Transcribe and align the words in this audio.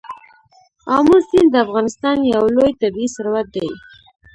آمو 0.95 1.17
سیند 1.27 1.49
د 1.51 1.55
افغانستان 1.65 2.17
یو 2.33 2.43
لوی 2.55 2.71
طبعي 2.81 3.07
ثروت 3.15 3.47
دی. 3.55 3.67